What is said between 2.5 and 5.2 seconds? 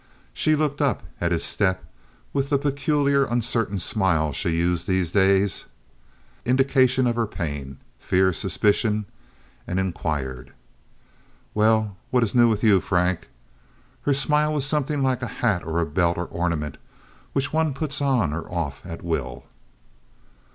peculiarly uncertain smile she used these